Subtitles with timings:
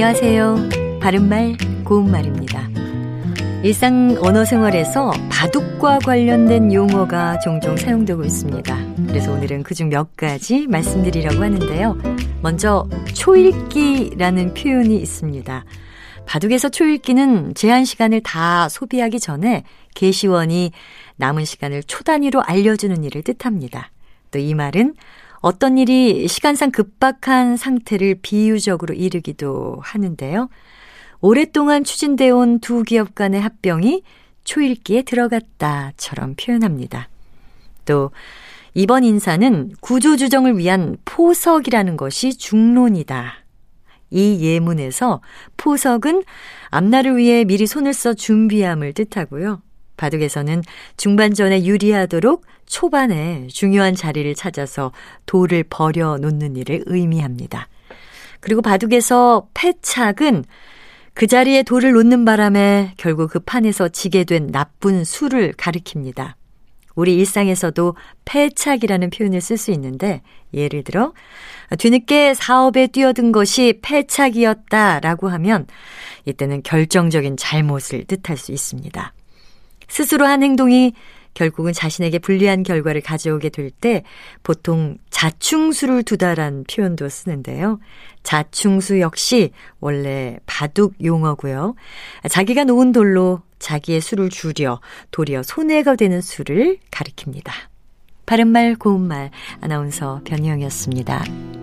[0.00, 1.00] 안녕하세요.
[1.00, 2.68] 바른말, 고운말입니다.
[3.64, 8.76] 일상 언어 생활에서 바둑과 관련된 용어가 종종 사용되고 있습니다.
[9.08, 11.98] 그래서 오늘은 그중 몇 가지 말씀드리려고 하는데요.
[12.42, 15.64] 먼저, 초읽기라는 표현이 있습니다.
[16.26, 19.64] 바둑에서 초읽기는 제한 시간을 다 소비하기 전에
[19.96, 20.70] 게시원이
[21.16, 23.90] 남은 시간을 초 단위로 알려주는 일을 뜻합니다.
[24.30, 24.94] 또 이 말은
[25.40, 30.48] 어떤 일이 시간상 급박한 상태를 비유적으로 이르기도 하는데요.
[31.20, 34.02] 오랫동안 추진되어 온 두 기업 간의 합병이
[34.44, 37.08] 초읽기에 들어갔다처럼 표현합니다.
[37.84, 38.10] 또
[38.74, 43.34] 이번 인사는 구조조정을 위한 포석이라는 것이 중론이다.
[44.10, 45.20] 이 예문에서
[45.56, 46.22] 포석은
[46.70, 49.60] 앞날을 위해 미리 손을 써 준비함을 뜻하고요.
[49.98, 50.62] 바둑에서는
[50.96, 54.92] 중반전에 유리하도록 초반에 중요한 자리를 찾아서
[55.26, 57.68] 돌을 버려 놓는 일을 의미합니다.
[58.40, 60.44] 그리고 바둑에서 패착은
[61.12, 66.34] 그 자리에 돌을 놓는 바람에 결국 그 판에서 지게 된 나쁜 수를 가리킵니다.
[66.94, 71.12] 우리 일상에서도 패착이라는 표현을 쓸 수 있는데 예를 들어
[71.78, 75.66] 뒤늦게 사업에 뛰어든 것이 패착이었다라고 하면
[76.24, 79.12] 이때는 결정적인 잘못을 뜻할 수 있습니다.
[79.88, 80.92] 스스로 한 행동이
[81.34, 84.02] 결국은 자신에게 불리한 결과를 가져오게 될 때
[84.42, 87.78] 보통 자충수를 두다란 표현도 쓰는데요.
[88.24, 91.74] 자충수 역시 원래 바둑 용어고요.
[92.28, 94.80] 자기가 놓은 돌로 자기의 수를 줄여
[95.10, 97.52] 도리어 손해가 되는 수를 가리킵니다.
[98.26, 99.30] 바른말 고운말
[99.60, 101.57] 아나운서 변희영이었습니다.